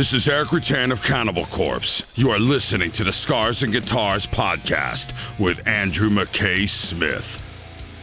[0.00, 2.10] This is Erik Rutan of Cannibal Corpse.
[2.16, 7.38] You are listening to the Scars and Guitars podcast with Andrew McKay Smith.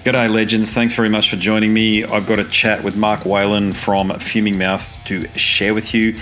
[0.06, 0.72] G'day, legends.
[0.72, 2.04] Thanks very much for joining me.
[2.04, 6.16] I've got a chat with Mark Whelan from Fuming Mouth to share with you.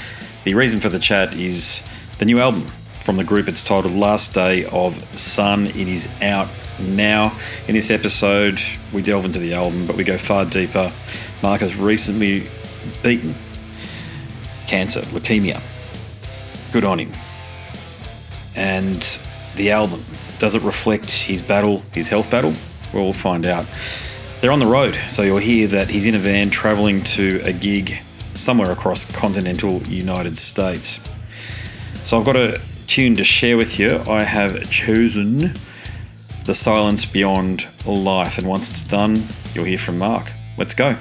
[0.46, 1.82] The reason for the chat is
[2.20, 2.72] the new album
[3.04, 3.50] from the group.
[3.50, 5.66] It's titled Last Day of Sun.
[5.66, 6.48] It is out
[6.80, 7.38] now.
[7.68, 8.62] In this episode,
[8.94, 10.94] we delve into the album, but we go far deeper.
[11.44, 12.48] Mark has recently
[13.04, 13.36] beaten
[14.68, 15.62] cancer, leukemia.
[16.72, 17.12] Good on him.
[18.56, 19.02] And
[19.56, 20.04] the album,
[20.40, 22.54] does it reflect his battle, his health battle?
[22.94, 23.66] We'll find out.
[24.42, 27.54] They're on the road, so you'll hear that he's in a van traveling to a
[27.54, 27.98] gig
[28.34, 31.00] somewhere across continental United States.
[32.04, 34.04] So I've got a tune to share with you.
[34.08, 35.54] I have chosen
[36.46, 39.24] The Silence Beyond Life, and once it's done,
[39.54, 40.32] you'll hear from Mark.
[40.58, 40.98] Let's go.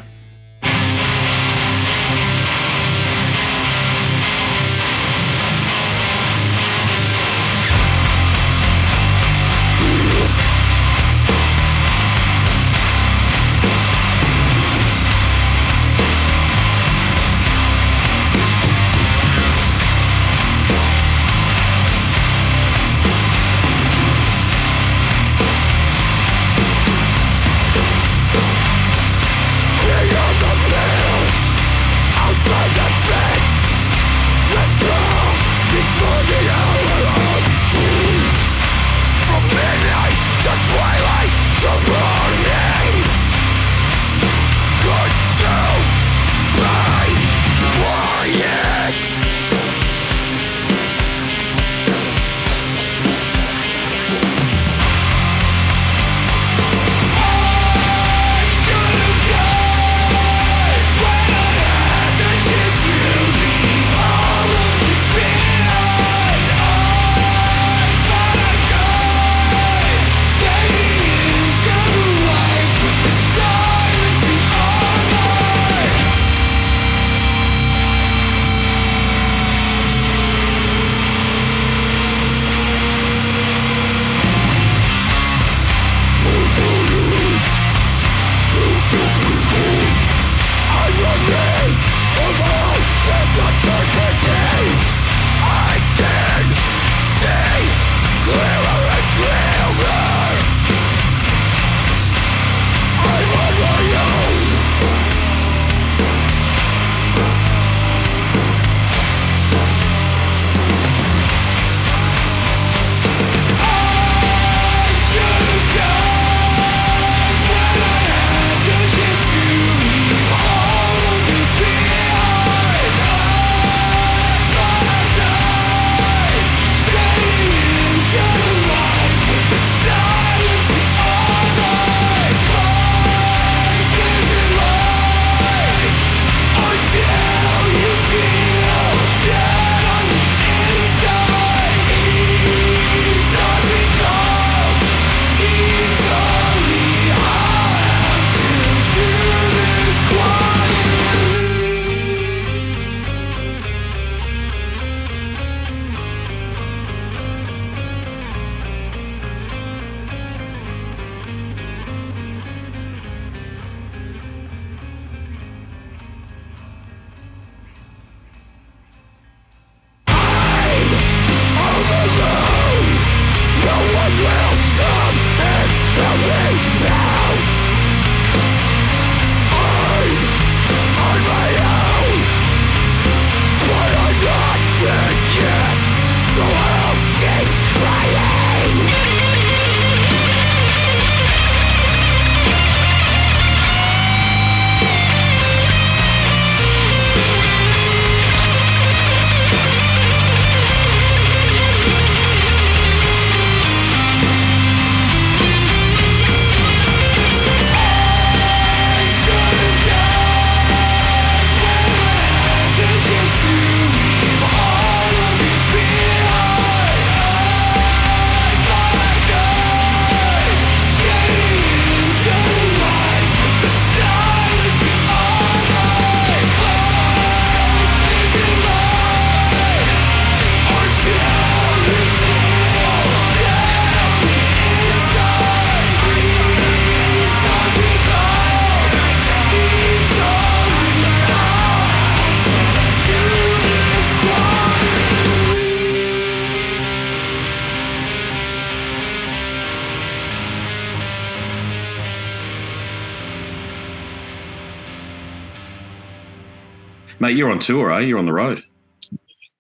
[257.21, 258.01] Mate, you're on tour, eh?
[258.01, 258.63] You're on the road.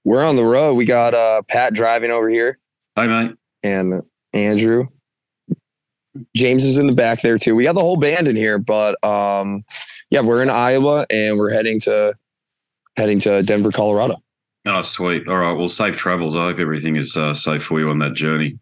[0.04, 0.74] We're on the road.
[0.74, 2.58] We got uh, Pat driving over here
[2.96, 3.36] Hey, mate.
[3.62, 4.02] and
[4.32, 4.88] Andrew.
[6.36, 7.54] James is in the back there too.
[7.56, 9.64] We got the whole band in here, but um,
[10.10, 12.14] yeah, we're in Iowa and we're heading to
[12.96, 14.22] heading to Denver, Colorado.
[14.66, 15.26] Oh, sweet.
[15.26, 15.52] All right.
[15.52, 16.36] Well, safe travels.
[16.36, 18.58] I hope everything is uh, safe for you on that journey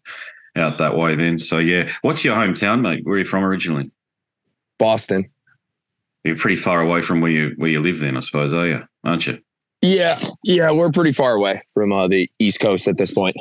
[0.55, 1.37] out that way then.
[1.39, 1.91] So, yeah.
[2.01, 3.05] What's your hometown, mate?
[3.05, 3.89] Where are you from originally?
[4.79, 5.25] Boston.
[6.23, 8.81] You're pretty far away from where you where you live then, I suppose, are you?
[9.03, 9.39] Aren't you?
[9.81, 13.35] Yeah, yeah, we're pretty far away from uh, the East Coast at this point.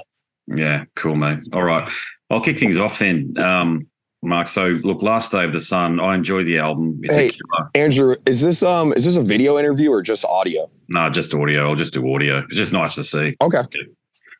[0.48, 1.38] Yeah, cool, mate.
[1.52, 1.88] All right.
[2.30, 3.34] I'll kick things off then.
[3.38, 3.86] Um,
[4.24, 7.00] Mark, so look, Last Day of the Sun, I enjoy the album.
[7.02, 7.32] It's Hey.
[7.74, 10.70] Andrew, is this um is this a video interview or just audio?
[10.88, 11.68] No, just audio.
[11.68, 12.38] I'll just do audio.
[12.38, 13.36] It's just nice to see.
[13.40, 13.62] Okay.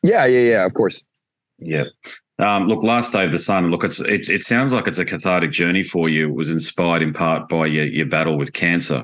[0.03, 0.65] Yeah, yeah, yeah.
[0.65, 1.05] Of course.
[1.57, 1.85] Yeah.
[2.39, 3.69] Um, look, Last Day of the Sun.
[3.69, 6.29] Look, it's it, it sounds like it's a cathartic journey for you.
[6.29, 9.03] It was inspired in part by your, your battle with cancer.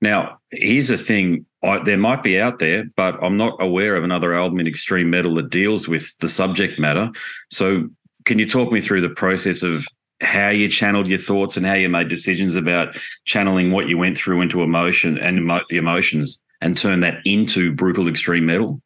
[0.00, 4.04] Now, here's the thing: I, there might be out there, but I'm not aware of
[4.04, 7.10] another album in extreme metal that deals with the subject matter.
[7.50, 7.88] So,
[8.24, 9.84] can you talk me through the process of
[10.20, 12.96] how you channeled your thoughts and how you made decisions about
[13.26, 17.72] channeling what you went through into emotion and emo- the emotions and turn that into
[17.72, 18.80] brutal extreme metal?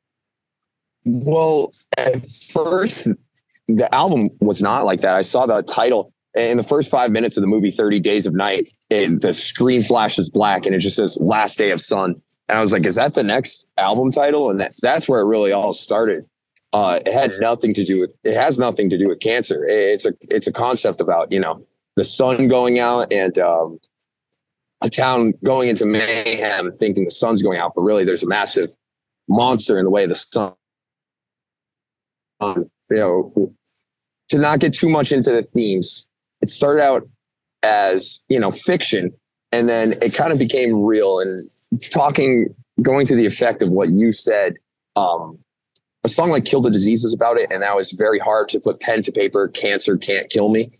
[1.04, 3.08] Well, at first,
[3.68, 5.14] the album was not like that.
[5.14, 8.34] I saw the title in the first five minutes of the movie 30 Days of
[8.34, 8.68] Night.
[8.90, 12.20] It, the screen flashes black and it just says Last Day of Sun.
[12.48, 14.50] And I was like, is that the next album title?
[14.50, 16.26] And that, that's where it really all started.
[16.72, 19.64] Uh, it had nothing to do with, it has nothing to do with cancer.
[19.66, 21.58] It- It's a, it's a concept about, you know,
[21.96, 23.78] the sun going out and, um,
[24.80, 28.70] a town going into mayhem thinking the sun's going out, but really there's a massive
[29.28, 30.52] monster in the way of the sun
[32.40, 33.54] um, you know,
[34.28, 36.08] to not get too much into the themes,
[36.40, 37.08] it started out
[37.62, 39.12] as, you know, fiction
[39.52, 41.38] and then it kind of became real and
[41.92, 44.54] talking, going to the effect of what you said.
[44.96, 45.38] Um,
[46.04, 47.52] a song like Kill the Disease is about it.
[47.52, 49.48] And that was very hard to put pen to paper.
[49.48, 50.70] Cancer can't kill me.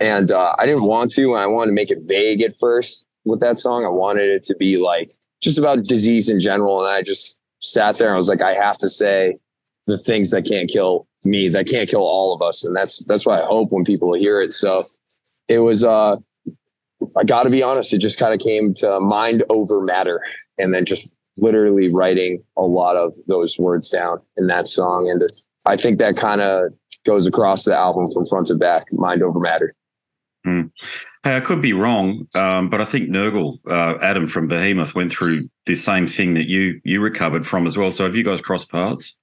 [0.00, 1.34] And uh, I didn't want to.
[1.34, 3.84] And I wanted to make it vague at first with that song.
[3.84, 6.84] I wanted it to be like just about disease in general.
[6.84, 9.36] And I just sat there and I was like, I have to say,
[9.86, 12.64] the things that can't kill me, that can't kill all of us.
[12.64, 14.52] And that's that's what I hope when people hear it.
[14.52, 14.84] So
[15.48, 16.16] it was uh
[17.16, 20.20] I gotta be honest, it just kind of came to mind over matter
[20.58, 25.10] and then just literally writing a lot of those words down in that song.
[25.10, 25.22] And
[25.66, 26.72] I think that kind of
[27.04, 29.72] goes across the album from front to back, mind over matter.
[31.24, 35.10] Hey, I could be wrong, um, but I think Nergal, uh, Adam from Behemoth, went
[35.10, 37.90] through the same thing that you you recovered from as well.
[37.90, 39.18] So have you guys crossed paths?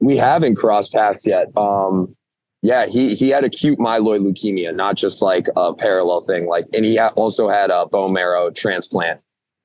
[0.00, 1.48] We haven't crossed paths yet.
[1.56, 2.14] Um,
[2.62, 6.46] yeah, he he had acute myeloid leukemia, not just like a parallel thing.
[6.46, 9.20] Like, and he ha- also had a bone marrow transplant,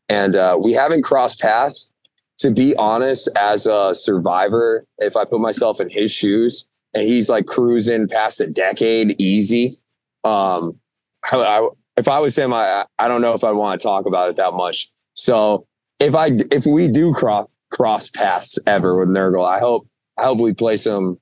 [0.07, 1.91] and uh, we haven't crossed paths.
[2.39, 7.29] To be honest, as a survivor, if I put myself in his shoes, and he's
[7.29, 9.73] like cruising past a decade easy,
[10.23, 10.79] um,
[11.31, 14.05] I, I, if I was him, I I don't know if I want to talk
[14.05, 14.89] about it that much.
[15.13, 15.65] So
[15.99, 19.87] if I if we do cross cross paths ever with Nergal, I hope
[20.17, 21.19] I hope we play some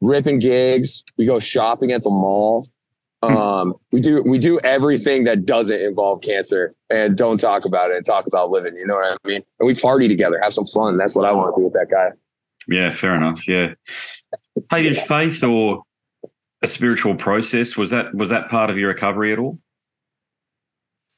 [0.00, 1.02] ripping gigs.
[1.16, 2.66] We go shopping at the mall.
[3.22, 7.98] Um, we do we do everything that doesn't involve cancer and don't talk about it
[7.98, 8.74] and talk about living.
[8.76, 9.42] You know what I mean?
[9.58, 10.96] And we party together, have some fun.
[10.96, 12.10] That's what I want to do with that guy.
[12.66, 13.46] Yeah, fair enough.
[13.46, 13.74] Yeah.
[14.70, 15.82] Hey, did faith or
[16.62, 19.58] a spiritual process was that was that part of your recovery at all?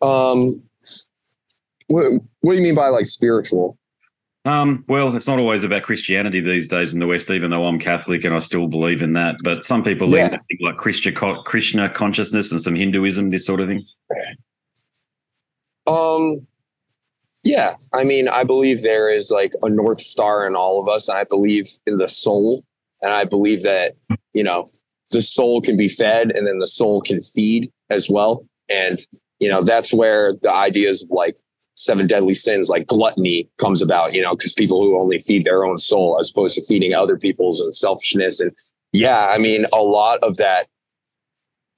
[0.00, 0.62] Um,
[1.86, 3.78] what, what do you mean by like spiritual?
[4.44, 7.78] Um, well, it's not always about Christianity these days in the West, even though I'm
[7.78, 9.36] Catholic and I still believe in that.
[9.44, 10.38] But some people lean Yeah.
[10.60, 11.12] like Krishna,
[11.44, 13.84] Krishna consciousness and some Hinduism, this sort of thing.
[15.86, 16.40] Um,
[17.44, 21.08] yeah, I mean, I believe there is like a north star in all of us,
[21.08, 22.62] and I believe in the soul,
[23.00, 23.94] and I believe that
[24.32, 24.66] you know
[25.10, 29.00] the soul can be fed, and then the soul can feed as well, and
[29.40, 31.36] you know that's where the ideas of like
[31.74, 34.12] seven deadly sins, like gluttony, comes about.
[34.12, 37.16] You know, because people who only feed their own soul as opposed to feeding other
[37.16, 38.52] people's and selfishness, and
[38.92, 40.68] yeah, I mean, a lot of that,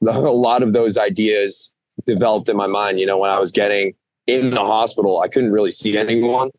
[0.07, 1.73] a lot of those ideas
[2.07, 3.01] developed in my mind.
[3.01, 3.95] You know, when I was getting
[4.27, 6.51] in the hospital, I couldn't really see anyone,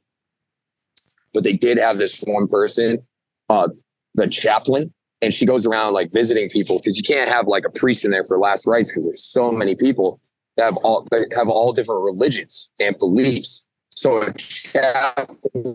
[1.34, 3.00] but they did have this one person,
[3.50, 3.70] uh,
[4.14, 7.70] the chaplain, and she goes around like visiting people because you can't have like a
[7.70, 10.20] priest in there for last rites because there's so many people
[10.58, 13.66] that have all that have all different religions and beliefs.
[13.92, 15.74] So a chaplain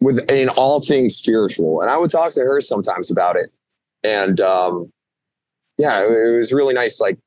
[0.00, 3.50] with in all things spiritual, and I would talk to her sometimes about it,
[4.02, 4.90] and um,
[5.78, 7.00] yeah, it, it was really nice.
[7.00, 7.18] Like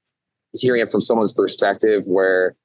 [0.54, 2.56] hearing it from someone's perspective where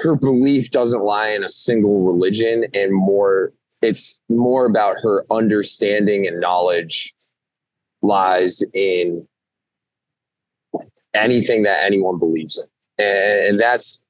[0.00, 3.52] her belief doesn't lie in a single religion and more
[3.82, 7.14] it's more about her understanding and knowledge
[8.02, 9.26] lies in
[11.14, 12.58] anything that anyone believes
[12.98, 14.02] in and, that's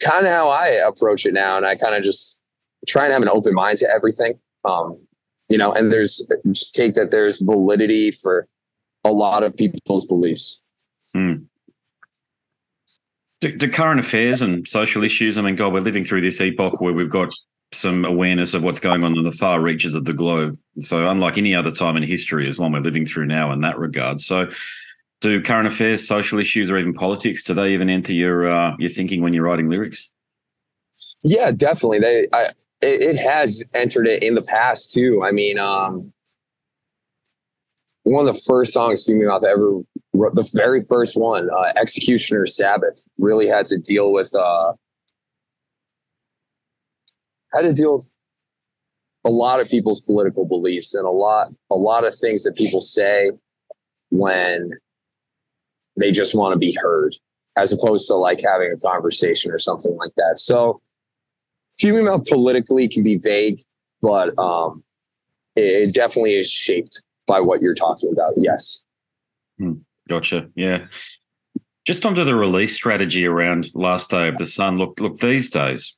[0.00, 2.40] kind of how i approach it now and i kind of just
[2.88, 4.98] try and have an open mind to everything um
[5.48, 8.46] you know and there's just take that there's validity for
[9.04, 10.62] a lot of people's beliefs
[11.12, 11.32] Hmm.
[13.40, 16.80] Do, do current affairs and social issues, I mean, God, we're living through this epoch
[16.80, 17.32] where we've got
[17.72, 20.58] some awareness of what's going on in the far reaches of the globe.
[20.78, 23.78] So, unlike any other time in history, is one we're living through now in that
[23.78, 24.20] regard.
[24.20, 24.48] So,
[25.20, 28.90] do current affairs, social issues, or even politics, do they even enter your uh, your
[28.90, 30.10] thinking when you're writing lyrics?
[31.22, 32.00] Yeah, definitely.
[32.00, 32.48] They, I,
[32.80, 35.22] it, it has entered it in the past too.
[35.24, 36.12] I mean, um,
[38.02, 39.80] one of the first songs Fuming Mouth ever
[40.12, 44.72] wrote, the very first one, uh, Executioner Sabbath, really had to deal with, uh,
[47.54, 48.12] had to deal with
[49.24, 52.80] a lot of people's political beliefs and a lot, a lot of things that people
[52.80, 53.32] say
[54.10, 54.72] when
[55.98, 57.16] they just want to be heard,
[57.56, 60.38] as opposed to like having a conversation or something like that.
[60.38, 60.80] So,
[61.84, 63.62] Mouth politically can be vague,
[64.00, 64.82] but um,
[65.56, 68.32] it, it definitely is shaped by what you're talking about.
[68.36, 68.84] Yes.
[70.08, 70.48] Gotcha.
[70.54, 70.86] Yeah.
[71.86, 74.78] Just onto the release strategy around Last Day of the Sun.
[74.78, 75.96] Look, look, these days,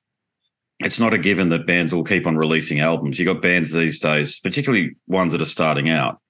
[0.81, 3.19] it's not a given that bands will keep on releasing albums.
[3.19, 6.21] You've got bands these days, particularly ones that are starting out,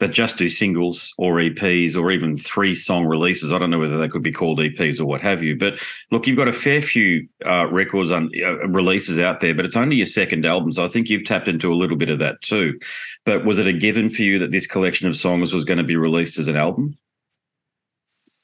[0.00, 3.52] that just do singles or EPs or even three song releases.
[3.52, 5.56] I don't know whether they could be called EPs or what have you.
[5.56, 5.80] But
[6.10, 9.76] look, you've got a fair few uh, records and uh, releases out there, but it's
[9.76, 10.72] only your second album.
[10.72, 12.78] So I think you've tapped into a little bit of that too.
[13.24, 15.84] But was it a given for you that this collection of songs was going to
[15.84, 16.96] be released as an album?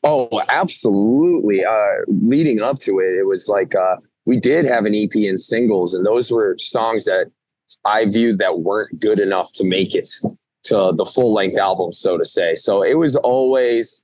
[0.02, 1.64] Oh, absolutely.
[1.64, 5.38] Uh, leading up to it, it was like uh, we did have an EP and
[5.38, 7.30] singles, and those were songs that
[7.84, 10.08] I viewed that weren't good enough to make it
[10.64, 12.54] to the full length album, so to say.
[12.54, 14.02] So it was always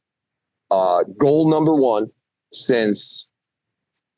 [0.71, 2.09] uh, goal number one
[2.53, 3.31] since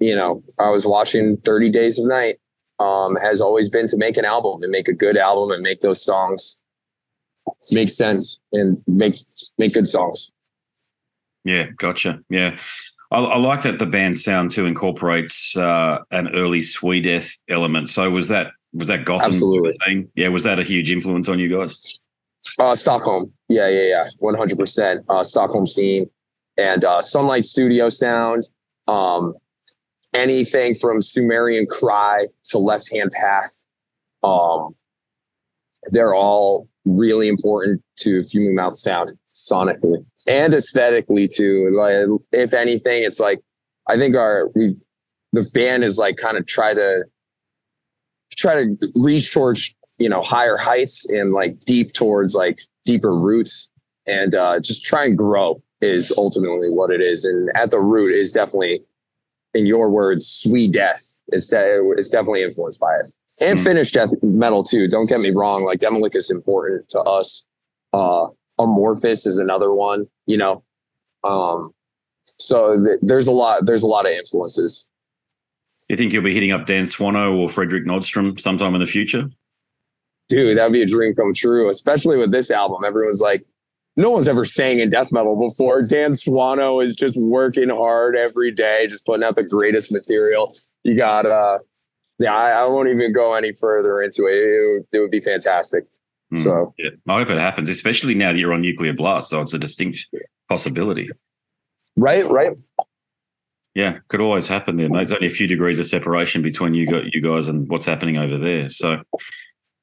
[0.00, 2.36] you know I was watching Thirty Days of Night.
[2.78, 5.82] Um, has always been to make an album and make a good album and make
[5.82, 6.60] those songs
[7.70, 9.14] make sense and make
[9.58, 10.32] make good songs.
[11.44, 12.20] Yeah, gotcha.
[12.28, 12.56] Yeah.
[13.12, 17.88] I, I like that the band sound too incorporates uh, an early Swedeath element.
[17.90, 19.26] So was that was that Gotham?
[19.26, 19.72] Absolutely.
[19.84, 20.08] Thing?
[20.14, 22.06] Yeah, was that a huge influence on you guys?
[22.58, 23.32] Uh, Stockholm.
[23.48, 24.04] Yeah, yeah, yeah.
[24.18, 25.04] One hundred percent.
[25.08, 26.08] Uh, Stockholm scene
[26.56, 28.44] and uh, Sunlight Studio sound.
[28.88, 29.34] Um,
[30.14, 33.62] anything from Sumerian Cry to Left Hand Path.
[34.22, 34.74] Um,
[35.90, 41.70] they're all really important to Fuming Mouth sound sonically and aesthetically too.
[41.76, 41.96] Like,
[42.32, 43.40] if anything, it's like
[43.88, 44.74] I think our we
[45.32, 47.04] the band is like kind of try to
[48.36, 53.68] try to reach towards you know higher heights and like deep towards like deeper roots
[54.06, 57.24] and uh, just try and grow is ultimately what it is.
[57.24, 58.80] And at the root is definitely,
[59.54, 61.20] in your words, Swedeath.
[61.28, 63.06] It's, de- it's definitely influenced by it.
[63.40, 63.64] And Hmm.
[63.64, 64.88] Finnish death metal too.
[64.88, 65.64] Don't get me wrong.
[65.64, 67.42] Like Demilich is important to us.
[67.92, 68.28] Uh,
[68.66, 70.06] Amorphis is another one.
[70.26, 70.64] You know,
[71.24, 71.70] um,
[72.24, 73.66] so th- there's a lot.
[73.66, 74.88] There's a lot of influences.
[75.88, 79.28] You think you'll be hitting up Dan Swano or Fredrik Nordström sometime in the future?
[80.32, 82.84] dude, that'd be a dream come true, especially with this album.
[82.86, 83.44] Everyone's like,
[83.96, 85.82] no one's ever sang in death metal before.
[85.82, 90.54] Dan Swano is just working hard every day, just putting out the greatest material.
[90.82, 91.58] You got, uh,
[92.18, 94.32] yeah, I, I won't even go any further into it.
[94.32, 95.84] It would, it would be fantastic.
[96.32, 96.38] Hmm.
[96.38, 99.28] So, Yeah, I hope it happens, especially now that you're on Nuclear Blast.
[99.28, 100.06] So it's a distinct
[100.48, 101.10] possibility.
[101.96, 102.58] right, right.
[103.74, 104.98] Yeah, could always happen there, mate.
[104.98, 108.18] There's only a few degrees of separation between you, got you guys and what's happening
[108.18, 108.68] over there.
[108.68, 109.02] So,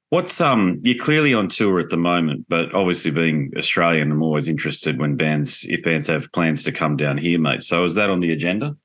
[0.09, 0.79] what's um?
[0.83, 5.15] You're clearly on tour at the moment, but obviously being Australian, I'm always interested when
[5.15, 7.63] bands, if bands have plans to come down here, mate.
[7.63, 8.75] So, is that on the agenda?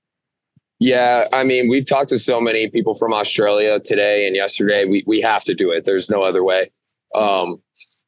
[0.80, 4.86] Yeah, I mean, we've talked to so many people from Australia today and yesterday.
[4.86, 5.84] We we have to do it.
[5.84, 6.70] There's no other way.
[7.14, 7.62] Um,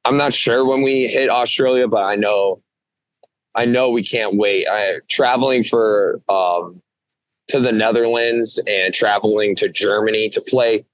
[0.05, 2.63] I'm not sure when we hit Australia, but I know,
[3.57, 4.67] I know we can't wait.
[4.69, 6.81] I traveling for um,
[7.49, 10.85] to the Netherlands and traveling to Germany to play,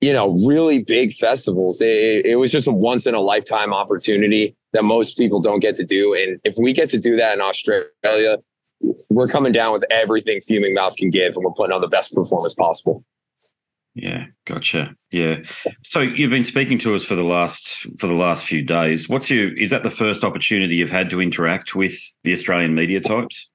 [0.00, 1.80] you know, really big festivals.
[1.80, 5.76] It, it was just a once in a lifetime opportunity that most people don't get
[5.76, 6.14] to do.
[6.14, 8.38] And if we get to do that in Australia,
[9.10, 12.14] we're coming down with everything Fuming Mouth can give, and we're putting on the best
[12.14, 13.04] performance possible.
[13.98, 14.94] Yeah, gotcha.
[15.10, 15.36] Yeah.
[15.82, 19.08] So you've been speaking to us for the last for the last few days.
[19.08, 23.00] What's your is that the first opportunity you've had to interact with the Australian media
[23.00, 23.48] types?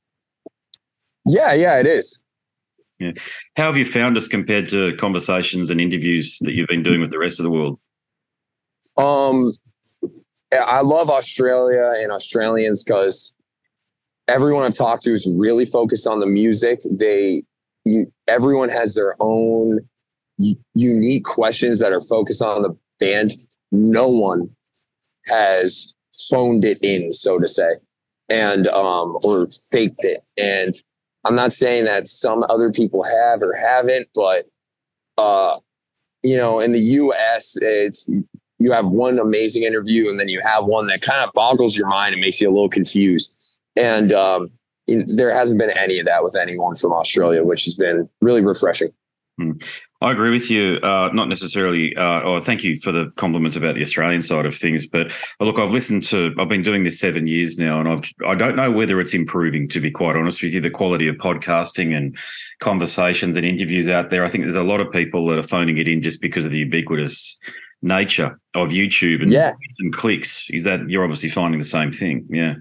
[1.27, 2.23] Yeah, yeah, it is.
[2.97, 3.11] Yeah.
[3.55, 7.11] How have you found us compared to conversations and interviews that you've been doing with
[7.11, 7.77] the rest of the world?
[8.97, 9.51] Um,
[10.51, 13.31] I love Australia and Australians because
[14.27, 16.79] everyone I've talked to is really focused on the music.
[16.89, 17.43] They,
[17.85, 19.87] you, everyone has their own
[20.73, 23.33] unique questions that are focused on the band.
[23.71, 24.49] No one
[25.27, 25.93] has
[26.29, 27.73] phoned it in, so to say,
[28.29, 30.21] and um, or faked it.
[30.37, 30.73] And
[31.25, 34.45] I'm not saying that some other people have or haven't, but
[35.17, 35.59] uh,
[36.23, 38.07] you know, in the U.S., it's
[38.59, 41.87] you have one amazing interview, and then you have one that kind of boggles your
[41.87, 43.57] mind and makes you a little confused.
[43.75, 44.47] And um,
[44.87, 48.89] there hasn't been any of that with anyone from Australia, which has been really refreshing.
[50.01, 50.79] I agree with you.
[50.81, 51.95] Uh, not necessarily.
[51.95, 54.87] Uh, oh, thank you for the compliments about the Australian side of things.
[54.87, 56.33] But uh, look, I've listened to.
[56.39, 58.03] I've been doing this seven years now, and I've.
[58.25, 59.67] I don't know whether it's improving.
[59.69, 62.17] To be quite honest with you, the quality of podcasting and
[62.61, 64.25] conversations and interviews out there.
[64.25, 66.51] I think there's a lot of people that are phoning it in just because of
[66.51, 67.37] the ubiquitous
[67.83, 69.53] nature of YouTube and, yeah.
[69.79, 70.47] and clicks.
[70.49, 72.25] Is that you're obviously finding the same thing?
[72.29, 72.55] Yeah.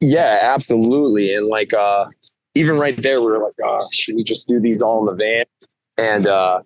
[0.00, 1.34] Yeah, absolutely.
[1.34, 2.06] And like, uh,
[2.54, 5.24] even right there, we are like, oh, should we just do these all in the
[5.24, 5.44] van?
[5.98, 6.62] And uh,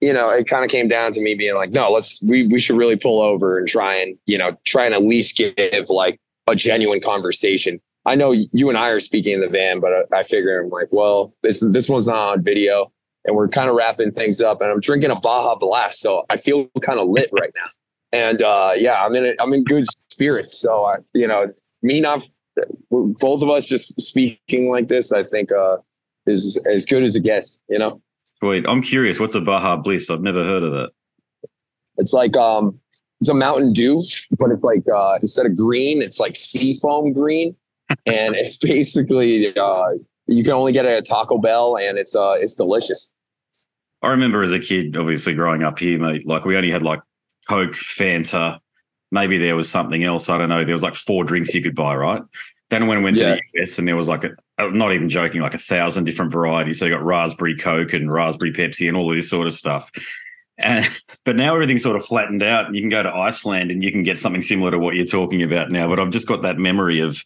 [0.00, 2.60] you know, it kind of came down to me being like, no, let's we we
[2.60, 6.18] should really pull over and try and, you know, try and at least give like
[6.46, 7.80] a genuine conversation.
[8.06, 10.70] I know you and I are speaking in the van, but I, I figure I'm
[10.70, 12.90] like, well, this this one's not on video,
[13.26, 14.62] and we're kind of wrapping things up.
[14.62, 17.66] And I'm drinking a Baja Blast, so I feel kind of lit right now.
[18.12, 20.58] And uh, yeah, I'm in a, I'm in good spirits.
[20.58, 22.26] So I, you know, me not
[22.90, 25.76] both of us just speaking like this, I think uh,
[26.30, 28.00] is as good as it gets, you know?
[28.42, 29.20] Wait, I'm curious.
[29.20, 30.08] What's a Baja Bliss?
[30.08, 30.90] I've never heard of that.
[31.98, 32.78] It's like um,
[33.20, 34.02] it's a Mountain Dew,
[34.38, 37.54] but it's like uh, instead of green, it's like sea foam green,
[38.06, 39.88] and it's basically uh,
[40.26, 43.12] you can only get it at Taco Bell, and it's uh, it's delicious.
[44.02, 46.26] I remember as a kid, obviously growing up here, mate.
[46.26, 47.00] Like we only had like
[47.48, 48.58] Coke, Fanta.
[49.12, 50.30] Maybe there was something else.
[50.30, 50.64] I don't know.
[50.64, 52.22] There was like four drinks you could buy, right?
[52.70, 53.34] Then when I went yeah.
[53.34, 56.04] to the US and there was like a, I'm not even joking, like a thousand
[56.04, 56.78] different varieties.
[56.78, 59.90] So you got raspberry Coke and raspberry Pepsi and all this sort of stuff.
[60.58, 60.88] And,
[61.24, 64.02] but now everything's sort of flattened out you can go to Iceland and you can
[64.02, 65.88] get something similar to what you're talking about now.
[65.88, 67.22] But I've just got that memory of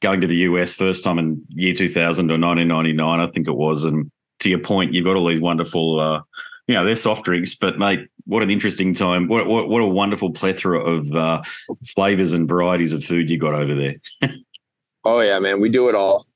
[0.00, 3.84] going to the US first time in year 2000 or 1999, I think it was.
[3.84, 6.22] And to your point, you've got all these wonderful, uh,
[6.66, 9.28] you know, they're soft drinks, but mate, what an interesting time.
[9.28, 11.42] What, what, what a wonderful plethora of uh,
[11.94, 13.96] flavors and varieties of food you got over there.
[15.04, 16.26] Oh yeah, man, we do it all.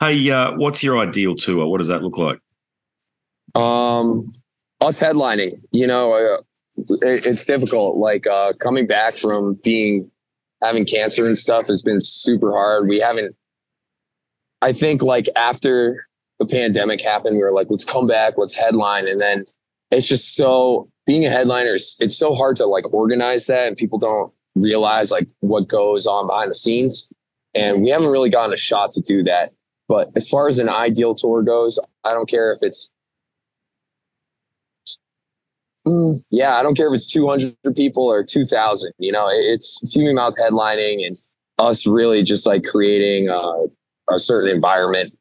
[0.00, 1.66] Hey, uh, what's your ideal tour?
[1.66, 2.38] What does that look like?
[3.54, 4.32] Um,
[4.80, 5.52] us headlining.
[5.72, 6.38] You know, uh,
[6.76, 7.96] it, it's difficult.
[7.96, 10.10] Like uh, coming back from being
[10.62, 12.88] having cancer and stuff has been super hard.
[12.88, 13.36] We haven't.
[14.62, 16.06] I think like after
[16.38, 19.44] the pandemic happened, we were like, let's come back, let's headline, and then
[19.90, 21.74] it's just so being a headliner.
[21.74, 26.06] is It's so hard to like organize that, and people don't realize like what goes
[26.06, 27.12] on behind the scenes.
[27.54, 29.50] And we haven't really gotten a shot to do that.
[29.88, 32.90] But as far as an ideal tour goes, I don't care if it's
[35.86, 38.92] mm, yeah, I don't care if it's 200 people or 2,000.
[38.98, 41.16] You know, it's Fuming Mouth headlining and
[41.58, 43.62] us really just like creating uh,
[44.10, 45.14] a certain environment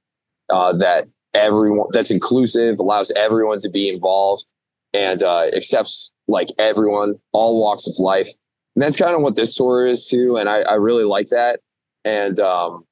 [0.50, 4.46] uh, that everyone that's inclusive, allows everyone to be involved,
[4.94, 8.30] and uh, accepts like everyone, all walks of life.
[8.76, 10.38] And that's kind of what this tour is too.
[10.38, 11.60] And I, I really like that.
[12.06, 12.86] And, um,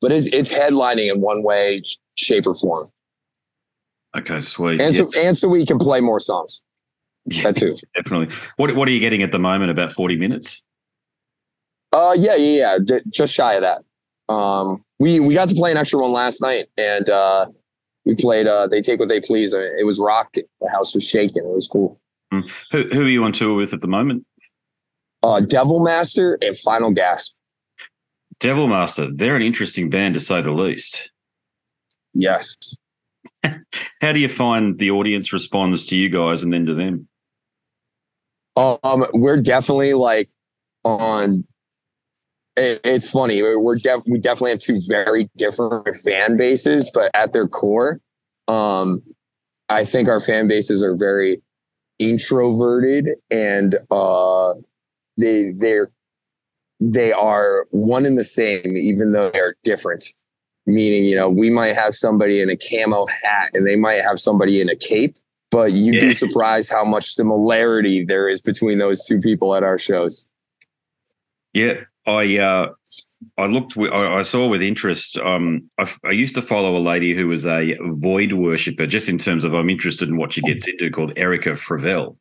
[0.00, 1.82] but it's, it's headlining in one way,
[2.16, 2.88] shape or form.
[4.16, 4.80] Okay, sweet.
[4.80, 6.62] And so, and so we can play more songs.
[7.26, 7.74] Yeah, that too.
[7.94, 8.34] Definitely.
[8.56, 9.70] What, what are you getting at the moment?
[9.70, 10.62] About 40 minutes?
[11.92, 12.98] Uh, yeah, yeah, yeah.
[13.10, 13.82] just shy of that.
[14.32, 17.46] Um, we, we got to play an extra one last night and, uh,
[18.04, 19.54] we played, uh, they take what they please.
[19.54, 20.34] It was rock.
[20.34, 21.42] The house was shaking.
[21.44, 21.98] It was cool.
[22.32, 22.50] Mm.
[22.70, 24.26] Who, who are you on tour with at the moment?
[25.24, 27.34] uh, Devil Master and Final Gasp.
[28.40, 31.12] Devil Master, they're an interesting band to say the least.
[32.12, 32.56] Yes.
[34.00, 37.08] How do you find the audience responds to you guys and then to them?
[38.56, 40.28] Um, we're definitely like
[40.84, 41.44] on.
[42.56, 43.42] It, it's funny.
[43.42, 48.00] We're def, we definitely have two very different fan bases, but at their core,
[48.46, 49.02] um,
[49.68, 51.42] I think our fan bases are very
[51.98, 54.52] introverted and uh
[55.16, 55.90] they they're
[56.92, 60.04] they are one and the same, even though they're different.
[60.66, 64.18] Meaning, you know, we might have somebody in a camo hat and they might have
[64.18, 65.14] somebody in a cape,
[65.50, 69.78] but you'd be surprised how much similarity there is between those two people at our
[69.78, 70.28] shows.
[71.52, 72.72] Yeah, I uh,
[73.36, 73.76] I looked.
[73.78, 75.18] I, I saw with interest.
[75.18, 78.86] Um, I, I, used to follow a lady who was a void worshipper.
[78.86, 82.16] Just in terms of, I'm interested in what she gets into, called Erica Fravel.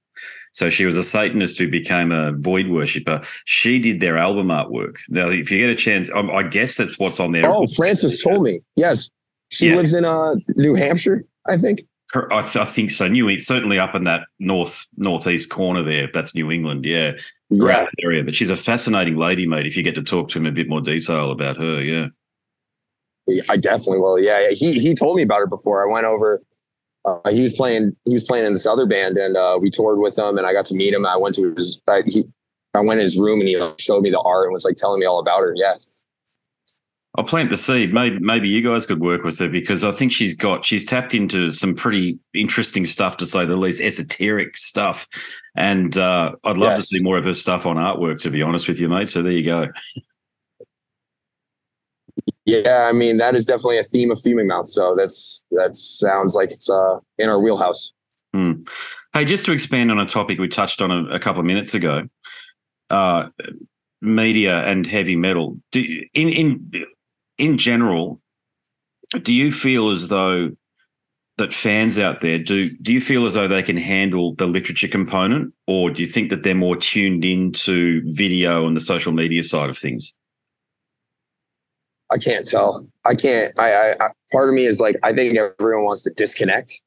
[0.54, 3.22] So she was a Satanist who became a void worshipper.
[3.46, 4.98] She did their album artwork.
[5.10, 7.46] Now, if you get a chance, I, I guess that's what's on there.
[7.48, 8.62] Oh, Francis told me.
[8.76, 9.10] Yes,
[9.50, 9.76] she yeah.
[9.76, 11.82] lives in uh, New Hampshire, I think.
[12.16, 13.08] I, th- I, think so.
[13.08, 16.08] New certainly up in that north northeast corner there.
[16.14, 16.86] That's New England.
[16.86, 17.14] Yeah,
[17.50, 17.88] yeah.
[18.04, 18.24] area.
[18.24, 19.66] But she's a fascinating lady, mate.
[19.66, 22.08] If you get to talk to him a bit more detail about her, yeah.
[23.50, 24.20] I definitely will.
[24.20, 25.88] Yeah, he he told me about her before.
[25.88, 26.44] I went over.
[27.06, 27.96] Uh, he was playing.
[28.06, 30.38] He was playing in this other band, and uh, we toured with him.
[30.38, 31.06] And I got to meet him.
[31.06, 31.82] I went to his.
[31.88, 32.24] I, he,
[32.74, 35.00] I went in his room, and he showed me the art and was like telling
[35.00, 35.54] me all about her.
[35.56, 35.74] Yeah,
[37.16, 37.94] I'll plant the seed.
[37.94, 41.14] Maybe maybe you guys could work with her because I think she's got she's tapped
[41.14, 45.08] into some pretty interesting stuff to say the least, esoteric stuff.
[45.56, 46.78] And uh, I'd love yes.
[46.78, 48.20] to see more of her stuff on artwork.
[48.22, 49.10] To be honest with you, mate.
[49.10, 49.68] So there you go.
[52.46, 54.68] Yeah, I mean that is definitely a theme of Fuming Mouth.
[54.68, 57.94] So that's that sounds like it's uh, in our wheelhouse.
[58.34, 58.64] Hmm.
[59.14, 61.74] Hey, just to expand on a topic we touched on a, a couple of minutes
[61.74, 62.04] ago,
[62.90, 63.30] uh,
[64.02, 65.58] media and heavy metal.
[65.72, 65.82] Do,
[66.14, 66.86] in in
[67.38, 68.22] in general,
[69.22, 70.52] do you feel as though
[71.38, 74.88] that fans out there do do you feel as though they can handle the literature
[74.88, 79.44] component or do you think that they're more tuned into video and the social media
[79.44, 80.14] side of things
[82.14, 82.86] i can't tell.
[83.06, 86.82] I can't I, I part of me is like i think everyone wants to disconnect.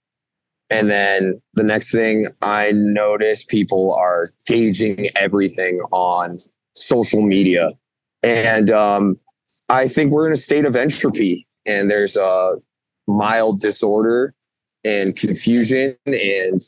[0.68, 6.38] And then the next thing i notice people are gauging everything on
[6.74, 7.70] social media.
[8.22, 9.18] And um
[9.68, 12.54] I think we're in a state of entropy and there's a
[13.08, 14.32] mild disorder
[14.84, 16.60] and confusion and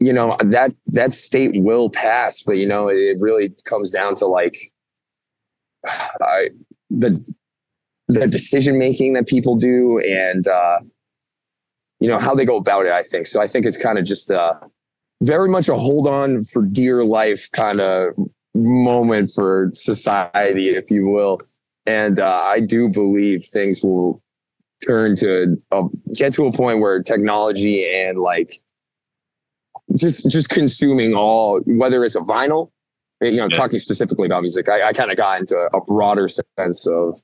[0.00, 4.26] you know that that state will pass but you know it really comes down to
[4.26, 4.56] like
[5.86, 6.48] I,
[6.98, 7.34] the
[8.08, 10.78] the decision making that people do and uh
[12.00, 14.04] you know how they go about it i think so i think it's kind of
[14.04, 14.54] just uh
[15.22, 18.14] very much a hold on for dear life kind of
[18.54, 21.40] moment for society, if you will.
[21.86, 24.22] And uh, I do believe things will
[24.86, 25.56] turn to
[26.14, 28.52] get to a point where technology and like
[29.96, 32.70] just just consuming all whether it's a vinyl
[33.20, 33.56] you know yeah.
[33.56, 37.20] talking specifically about music i, I kind of got into a broader sense of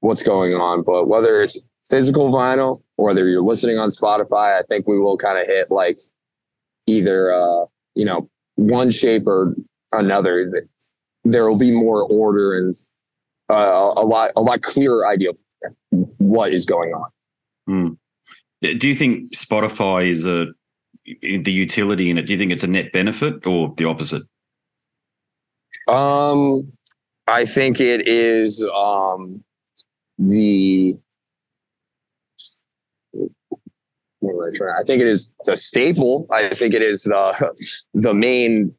[0.00, 4.62] what's going on but whether it's physical vinyl or whether you're listening on spotify i
[4.68, 6.00] think we will kind of hit like
[6.86, 9.54] either uh you know one shape or
[9.92, 10.50] another
[11.24, 12.74] there will be more order and
[13.48, 15.36] uh, a lot a lot clearer idea of
[16.18, 17.10] what is going on.
[17.68, 18.78] Mm.
[18.78, 20.46] Do you think Spotify is a
[21.22, 22.26] the utility in it?
[22.26, 24.22] Do you think it's a net benefit or the opposite?
[25.86, 26.72] Um,
[27.26, 29.42] I think it is um,
[30.18, 30.94] the.
[34.24, 36.26] I think it is the staple.
[36.32, 37.54] I think it is the
[37.94, 38.74] the main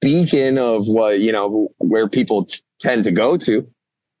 [0.00, 2.46] beacon of what you know where people
[2.78, 3.66] tend to go to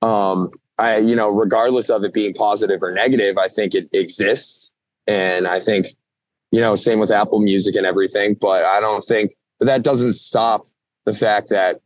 [0.02, 4.72] um i you know regardless of it being positive or negative i think it exists
[5.06, 5.86] and i think
[6.50, 10.14] you know same with apple music and everything but i don't think but that doesn't
[10.14, 10.62] stop
[11.04, 11.76] the fact that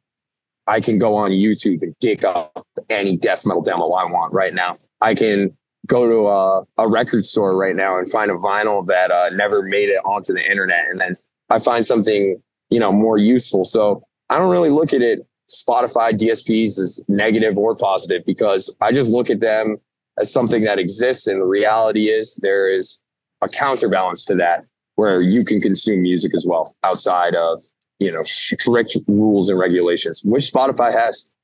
[0.70, 4.54] i can go on youtube and dig up any death metal demo i want right
[4.54, 5.54] now i can
[5.86, 9.62] go to a, a record store right now and find a vinyl that uh, never
[9.62, 11.12] made it onto the internet and then
[11.50, 13.64] i find something you know, more useful.
[13.64, 18.92] So I don't really look at it Spotify DSPs as negative or positive because I
[18.92, 19.76] just look at them
[20.18, 21.26] as something that exists.
[21.26, 23.00] And the reality is there is
[23.42, 27.60] a counterbalance to that where you can consume music as well outside of,
[28.00, 31.34] you know, strict rules and regulations, which Spotify has.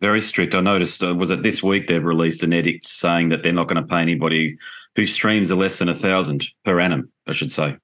[0.00, 0.54] Very strict.
[0.54, 3.68] I noticed, uh, was it this week they've released an edict saying that they're not
[3.68, 4.56] going to pay anybody
[4.96, 7.76] who streams are less than a thousand per annum, I should say.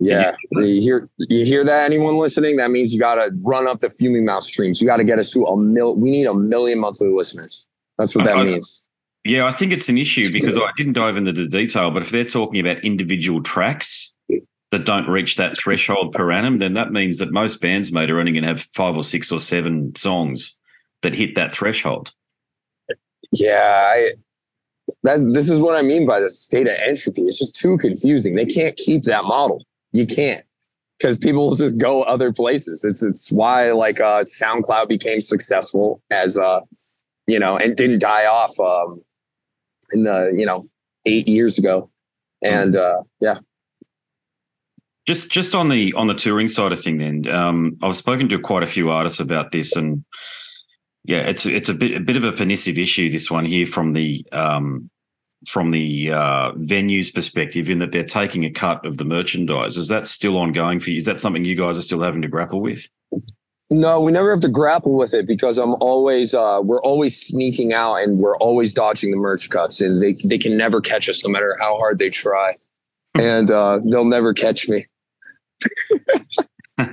[0.00, 1.84] Yeah, you hear you hear that?
[1.84, 2.56] Anyone listening?
[2.56, 4.80] That means you got to run up the fuming mouth streams.
[4.80, 5.96] You got to get us to a mil.
[5.96, 7.68] We need a million monthly listeners.
[7.96, 8.88] That's what that I, means.
[9.24, 12.10] Yeah, I think it's an issue because I didn't dive into the detail, but if
[12.10, 14.13] they're talking about individual tracks
[14.74, 18.18] that don't reach that threshold per annum, then that means that most bands, mate, are
[18.18, 20.56] only going to have five or six or seven songs
[21.02, 22.12] that hit that threshold.
[23.32, 24.10] Yeah, I,
[25.04, 27.22] that this is what I mean by the state of entropy.
[27.22, 28.34] It's just too confusing.
[28.34, 30.44] They can't keep that model you can't
[30.98, 32.84] because people will just go other places.
[32.84, 36.60] It's it's why like uh, SoundCloud became successful as uh
[37.26, 39.00] you know and didn't die off um
[39.92, 40.68] in the you know
[41.06, 41.86] eight years ago,
[42.42, 43.38] and uh yeah.
[45.06, 48.38] Just just on the on the touring side of thing, then um, I've spoken to
[48.38, 50.04] quite a few artists about this, and
[51.04, 53.10] Yeah, it's it's a bit a bit of a pernissive issue.
[53.10, 54.90] This one here from the um,
[55.46, 59.76] from the uh, venues perspective, in that they're taking a cut of the merchandise.
[59.76, 60.96] Is that still ongoing for you?
[60.96, 62.88] Is that something you guys are still having to grapple with?
[63.70, 67.72] No, we never have to grapple with it because I'm always uh, we're always sneaking
[67.72, 71.24] out and we're always dodging the merch cuts and they they can never catch us
[71.24, 72.56] no matter how hard they try.
[73.16, 74.86] And uh, they'll never catch me.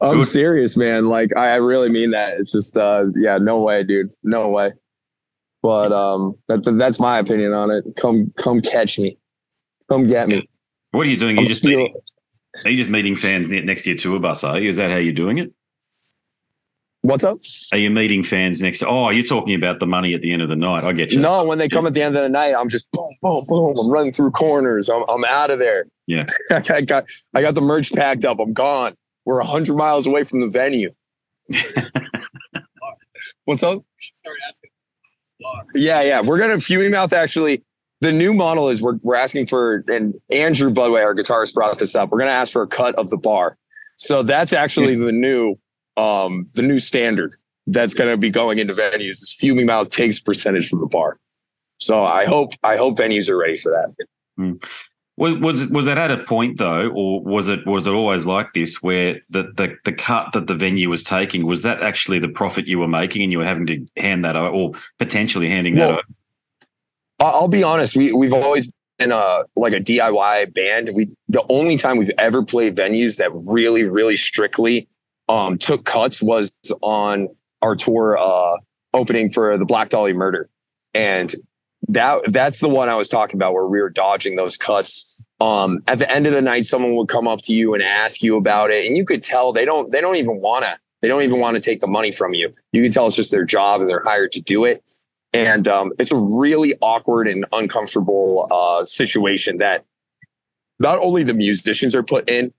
[0.00, 1.06] I'm serious, man.
[1.08, 2.38] Like I, I really mean that.
[2.38, 4.08] It's just uh yeah, no way, dude.
[4.22, 4.72] No way.
[5.62, 7.84] But um that, that's my opinion on it.
[7.96, 9.18] Come come catch me.
[9.88, 10.48] Come get me.
[10.92, 11.36] What are you doing?
[11.36, 11.94] Are I'm you just still- meeting,
[12.64, 14.44] are you just meeting fans ne- next to your tour bus?
[14.44, 14.70] Are you?
[14.70, 15.52] Is that how you're doing it?
[17.02, 17.38] What's up?
[17.72, 18.80] Are you meeting fans next?
[18.80, 20.82] To, oh, you're talking about the money at the end of the night.
[20.82, 21.20] I get you.
[21.20, 23.78] No, when they come at the end of the night, I'm just boom, boom, boom.
[23.78, 24.88] I'm running through corners.
[24.88, 25.86] I'm I'm out of there.
[26.08, 26.26] Yeah.
[26.50, 28.40] I got I got the merch packed up.
[28.40, 28.94] I'm gone.
[29.24, 30.90] We're hundred miles away from the venue.
[33.44, 33.84] What's up?
[35.74, 36.20] Yeah, yeah.
[36.20, 37.62] We're gonna fuming mouth actually.
[38.00, 41.94] The new model is we're we're asking for and Andrew Budway, our guitarist, brought this
[41.94, 42.10] up.
[42.10, 43.56] We're gonna ask for a cut of the bar.
[43.98, 45.58] So that's actually the new
[45.98, 47.34] um the new standard
[47.66, 49.20] that's gonna be going into venues.
[49.22, 51.18] Is fuming mouth takes percentage from the bar.
[51.78, 54.58] So I hope I hope venues are ready for that.
[55.16, 58.52] Was was was that at a point though, or was it was it always like
[58.52, 62.28] this, where the the the cut that the venue was taking was that actually the
[62.28, 65.74] profit you were making, and you were having to hand that over, or potentially handing
[65.74, 66.02] that Well, over?
[67.18, 67.96] I'll I'll be honest.
[67.96, 70.90] We we've always been a like a DIY band.
[70.94, 74.86] We the only time we've ever played venues that really really strictly
[75.28, 77.28] um took cuts was on
[77.62, 78.56] our tour uh
[78.94, 80.48] opening for the Black Dahlia Murder,
[80.94, 81.34] and
[81.88, 85.26] that that's the one I was talking about where we were dodging those cuts.
[85.40, 88.22] Um, at the end of the night, someone would come up to you and ask
[88.22, 91.08] you about it, and you could tell they don't they don't even want to they
[91.08, 92.52] don't even want to take the money from you.
[92.72, 94.82] You can tell it's just their job and they're hired to do it
[95.32, 99.84] and um, it's a really awkward and uncomfortable uh, situation that
[100.78, 102.52] not only the musicians are put in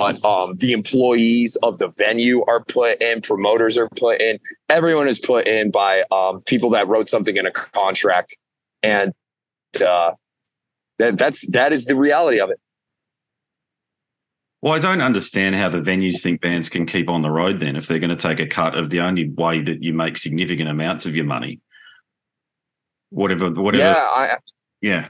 [0.00, 5.18] um, the employees of the venue are put in promoters are put in everyone is
[5.18, 8.38] put in by um, people that wrote something in a contract
[8.82, 9.12] and
[9.84, 10.12] uh,
[10.98, 12.60] that, that's that is the reality of it
[14.62, 17.76] Well, I don't understand how the venues think bands can keep on the road then
[17.76, 20.68] if they're going to take a cut of the only way that you make significant
[20.68, 21.60] amounts of your money.
[23.10, 23.84] Whatever, whatever.
[23.84, 24.36] yeah I,
[24.80, 25.08] yeah.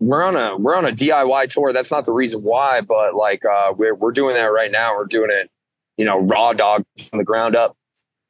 [0.00, 1.72] We're on a we're on a DIY tour.
[1.72, 4.94] That's not the reason why, but like uh, we're we're doing that right now.
[4.94, 5.50] We're doing it,
[5.96, 7.76] you know, raw dog from the ground up,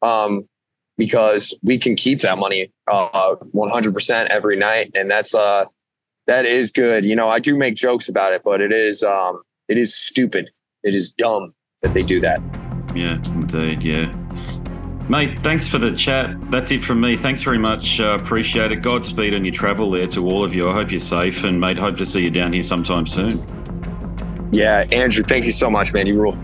[0.02, 0.48] um,
[0.96, 5.64] because we can keep that money uh 100 percent every night, and that's uh
[6.26, 7.04] that is good.
[7.04, 10.48] You know, I do make jokes about it, but it is um it is stupid.
[10.83, 12.40] It is dumb that they do that.
[12.94, 13.83] Yeah, indeed.
[13.83, 14.12] Yeah.
[15.09, 16.37] Mate, thanks for the chat.
[16.51, 17.16] That's it from me.
[17.16, 17.99] Thanks very much.
[17.99, 18.83] Uh, appreciate it.
[18.83, 20.68] Godspeed on your travel there to all of you.
[20.68, 21.44] I hope you're safe.
[21.44, 23.42] And, mate, hope to see you down here sometime soon.
[24.53, 26.07] Yeah, Andrew, thank you so much, man.
[26.07, 26.38] You rule.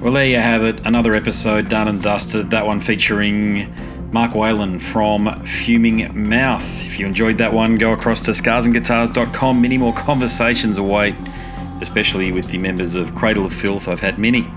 [0.00, 0.80] Well, there you have it.
[0.86, 2.50] Another episode done and dusted.
[2.50, 3.74] That one featuring
[4.12, 6.86] Mark Whelan from Fuming Mouth.
[6.86, 9.60] If you enjoyed that one, go across to scarsandguitars.com.
[9.60, 11.16] Many more conversations await,
[11.80, 13.88] especially with the members of Cradle of Filth.
[13.88, 14.48] I've had many,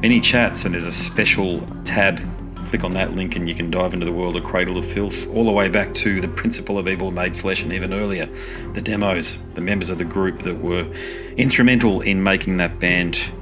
[0.00, 2.20] many chats, and there's a special tab.
[2.68, 5.26] Click on that link and you can dive into the world of Cradle of Filth,
[5.28, 8.28] all the way back to the Principle of Evil Made Flesh, and even earlier,
[8.74, 10.86] the demos, the members of the group that were
[11.38, 13.32] instrumental in making that band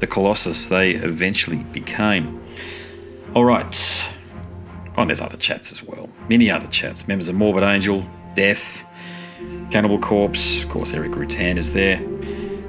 [0.00, 2.42] the Colossus they eventually became.
[3.34, 4.12] All right.
[4.96, 6.10] Oh, and there's other chats as well.
[6.28, 7.08] Many other chats.
[7.08, 8.84] Members of Morbid Angel, Death,
[9.70, 12.00] Cannibal Corpse, of course, Erik Rutan is there,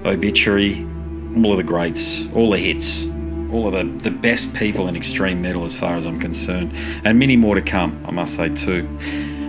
[0.06, 0.88] Obituary,
[1.36, 3.06] all of the greats, all the hits,
[3.52, 6.72] all of the, the best people in extreme metal as far as I'm concerned,
[7.04, 8.88] and many more to come, I must say, too.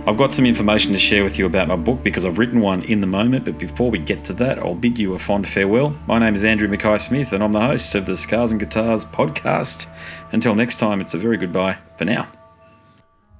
[0.07, 2.81] I've got some information to share with you about my book because I've written one
[2.83, 5.93] in the moment, but before we get to that, I'll bid you a fond farewell.
[6.07, 9.03] My name is Andrew Mackay Smith, and I'm the host of the Scars and Guitars
[9.03, 9.85] podcast.
[10.31, 12.29] Until next time, it's a very goodbye for now.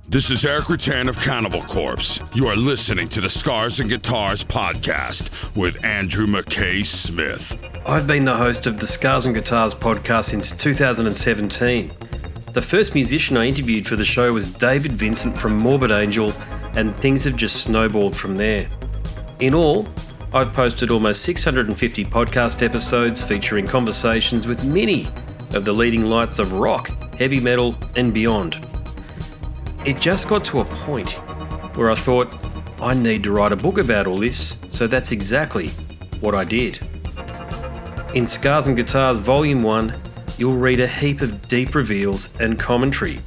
[0.10, 2.24] This is Erik Rutan of Cannibal Corpse.
[2.34, 7.58] You are listening to the Scars and Guitars podcast with Andrew McKay Smith.
[7.86, 11.92] I've been the host of the Scars and Guitars podcast since 2017.
[12.54, 16.32] The first musician I interviewed for the show was David Vincent from Morbid Angel,
[16.78, 18.70] and things have just snowballed from there.
[19.42, 19.90] In all,
[20.32, 25.10] I've posted almost 650 podcast episodes featuring conversations with many
[25.54, 28.66] of the leading lights of rock, heavy metal, and beyond.
[29.88, 31.12] It just got to a point
[31.78, 32.28] where I thought,
[32.82, 35.70] I need to write a book about all this, so that's exactly
[36.20, 36.86] what I did.
[38.14, 39.98] In Scars and Guitars Volume 1,
[40.38, 43.22] you'll read a heap of deep reveals and commentary,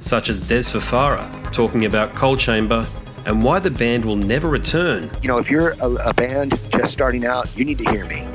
[0.00, 2.86] such as Des Fafara talking about Coal Chamber
[3.24, 5.10] and why the band will never return.
[5.22, 8.28] You know, if you're a, a band just starting out, you need to hear me.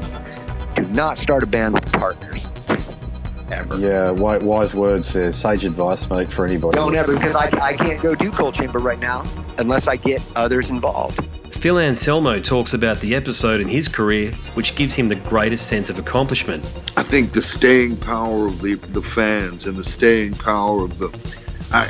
[0.74, 1.80] Do not start a band.
[3.74, 3.82] Ever.
[3.82, 5.32] Yeah, wise words there.
[5.32, 6.76] Sage advice, mate, for anybody.
[6.76, 9.24] Don't ever, because I, I can't go do Coal Chamber right now
[9.58, 11.20] unless I get others involved.
[11.62, 15.92] Phil Anselmo talks about the episode in his career which gives him the greatest sense
[15.92, 16.64] of accomplishment.
[16.98, 21.10] I think the staying power of the, the fans and the staying power of the
[21.72, 21.86] I,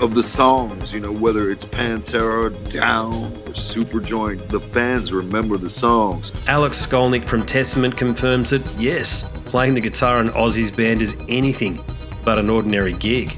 [0.00, 5.70] of the songs, you know, whether it's Pantera, Down, or Superjoint, the fans remember the
[5.70, 6.32] songs.
[6.46, 11.82] Alex Skolnick from Testament confirms that yes, playing the guitar in Ozzy's band is anything
[12.24, 13.28] but an ordinary gig.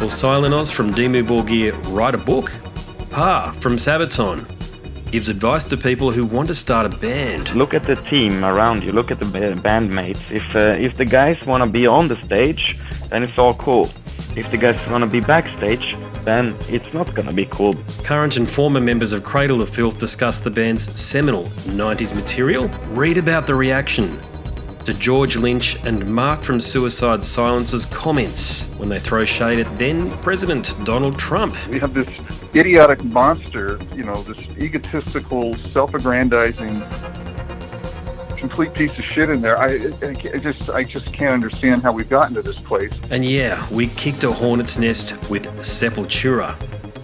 [0.00, 2.50] Will Silenoz from Dimmu Borgir write a book?
[3.10, 4.44] Pär from Sabaton
[5.10, 7.54] gives advice to people who want to start a band.
[7.54, 8.92] Look at the team around you.
[8.92, 10.30] Look at the bandmates.
[10.30, 12.78] If uh, if the guys want to be on the stage,
[13.10, 13.88] then it's all cool.
[14.36, 17.74] If the guys want to be backstage, then it's not gonna be cool.
[18.04, 21.44] Current and former members of Cradle of Filth discuss the band's seminal
[21.80, 22.68] 90s material.
[22.90, 24.18] Read about the reaction
[24.86, 30.10] to George Lynch and Mark from Suicide Silence's comments when they throw shade at then
[30.18, 31.56] President Donald Trump.
[31.68, 32.08] We have this
[32.54, 36.84] idiotic monster, you know, this egotistical, self aggrandizing
[38.36, 39.58] complete piece of shit in there.
[39.58, 42.92] I, I, just I just can't understand how we've gotten to this place.
[43.10, 46.54] And yeah, we kicked a hornet's nest with Sepultura.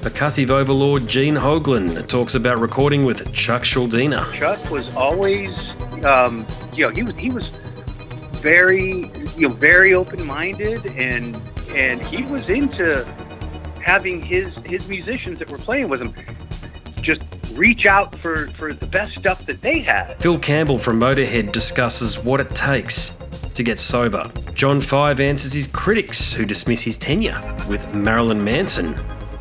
[0.03, 4.33] Percussive overlord Gene Hoglan talks about recording with Chuck Schuldiner.
[4.35, 5.71] Chuck was always,
[6.05, 7.57] um, you know, he was he was
[8.43, 11.37] very, you know, very open-minded, and
[11.71, 13.05] and he was into
[13.83, 16.13] having his his musicians that were playing with him
[17.03, 17.23] just
[17.55, 20.15] reach out for, for the best stuff that they had.
[20.23, 23.17] Phil Campbell from Motorhead discusses what it takes
[23.55, 24.25] to get sober.
[24.55, 28.99] John Five answers his critics who dismiss his tenure with Marilyn Manson.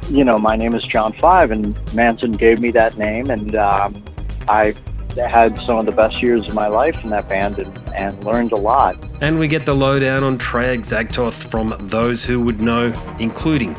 [0.10, 4.04] You know, my name is John Five, and Manson gave me that name, and um,
[4.48, 4.74] I
[5.16, 8.52] had some of the best years of my life in that band and, and learned
[8.52, 8.98] a lot.
[9.22, 13.76] And we get the lowdown on Trey Azagthoth from those who would know, including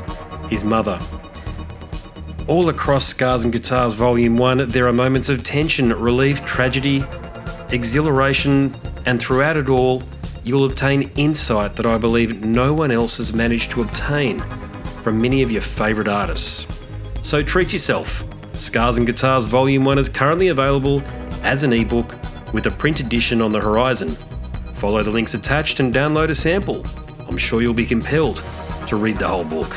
[0.49, 0.99] his mother.
[2.49, 7.05] All across Scars and Guitars Volume 1, there are moments of tension, relief, tragedy,
[7.71, 10.03] exhilaration, and throughout it all,
[10.45, 14.41] you'll obtain insight that I believe no one else has managed to obtain
[15.03, 16.67] from many of your favourite artists.
[17.23, 18.25] So treat yourself.
[18.55, 21.01] Scars and Guitars Volume 1 is currently available
[21.43, 22.15] as an ebook
[22.53, 24.11] with a print edition on the horizon.
[24.75, 26.85] Follow the links attached and download a sample.
[27.29, 28.43] I'm sure you'll be compelled
[28.89, 29.77] to read the whole book.